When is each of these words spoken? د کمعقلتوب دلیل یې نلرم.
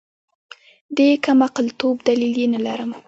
د 0.97 0.99
کمعقلتوب 1.25 1.95
دلیل 2.07 2.33
یې 2.41 2.47
نلرم. 2.53 2.91